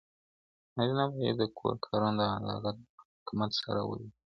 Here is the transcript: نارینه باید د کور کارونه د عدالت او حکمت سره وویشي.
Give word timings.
نارینه 0.75 1.05
باید 1.13 1.37
د 1.41 1.43
کور 1.57 1.73
کارونه 1.85 2.23
د 2.39 2.47
عدالت 2.57 2.77
او 2.99 3.05
حکمت 3.19 3.51
سره 3.61 3.79
وویشي. 3.83 4.19